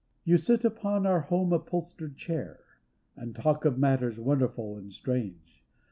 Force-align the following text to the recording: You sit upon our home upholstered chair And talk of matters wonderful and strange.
You 0.23 0.37
sit 0.39 0.65
upon 0.65 1.05
our 1.05 1.19
home 1.19 1.53
upholstered 1.53 2.17
chair 2.17 2.61
And 3.15 3.35
talk 3.35 3.65
of 3.65 3.77
matters 3.77 4.19
wonderful 4.19 4.75
and 4.75 4.91
strange. 4.91 5.61